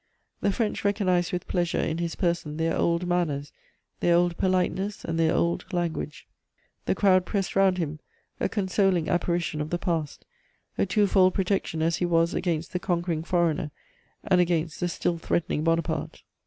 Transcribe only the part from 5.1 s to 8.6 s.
their old language; the crowd pressed round him, a